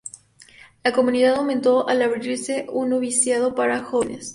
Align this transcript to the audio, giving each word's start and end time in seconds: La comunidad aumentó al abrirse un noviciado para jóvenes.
La 0.83 0.93
comunidad 0.93 1.35
aumentó 1.35 1.87
al 1.87 2.01
abrirse 2.01 2.65
un 2.73 2.89
noviciado 2.89 3.53
para 3.53 3.83
jóvenes. 3.83 4.29